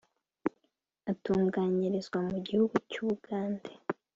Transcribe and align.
atunganyirizwa 1.11 2.19
mu 2.29 2.37
gihugu 2.47 2.75
cy’Ubugande 2.91 3.69